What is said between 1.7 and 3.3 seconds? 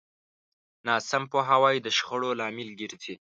د شخړو لامل ګرځي.